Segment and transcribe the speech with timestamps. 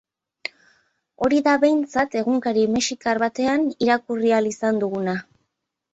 [1.25, 5.15] Hori da behintzat egunkari mexikar batean irakurri ahal izan duguna.